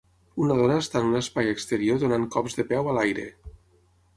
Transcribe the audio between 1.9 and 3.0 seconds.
donant cops de peu a